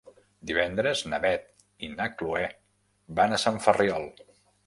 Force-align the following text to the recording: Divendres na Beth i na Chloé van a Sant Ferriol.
Divendres 0.51 1.03
na 1.11 1.19
Beth 1.25 1.85
i 1.87 1.91
na 1.99 2.09
Chloé 2.21 2.49
van 3.21 3.35
a 3.35 3.39
Sant 3.47 3.63
Ferriol. 3.67 4.09